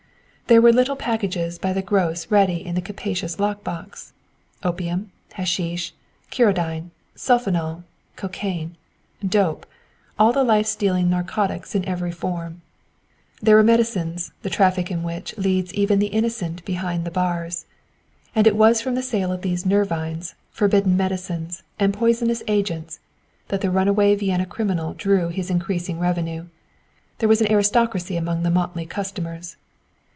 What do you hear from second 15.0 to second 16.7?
which leads even the innocent